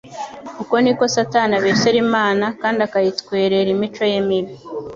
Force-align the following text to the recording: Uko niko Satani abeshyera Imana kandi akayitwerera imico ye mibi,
Uko 0.61 0.75
niko 0.83 1.03
Satani 1.15 1.53
abeshyera 1.59 1.97
Imana 2.07 2.45
kandi 2.61 2.79
akayitwerera 2.87 3.69
imico 3.75 4.03
ye 4.11 4.19
mibi, 4.27 4.55